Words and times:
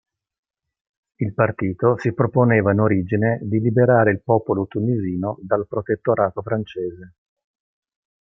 Il 1.17 1.35
partito 1.35 1.95
si 1.99 2.11
proponeva 2.15 2.71
in 2.71 2.79
origine 2.79 3.37
di 3.43 3.59
liberare 3.59 4.09
il 4.09 4.23
popolo 4.23 4.65
tunisino 4.65 5.37
dal 5.43 5.67
protettorato 5.67 6.41
francese. 6.41 7.13